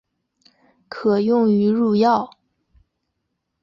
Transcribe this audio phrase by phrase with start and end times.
[0.89, 2.35] 可用于入药。